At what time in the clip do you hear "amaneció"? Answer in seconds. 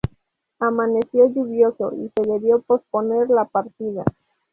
0.57-1.29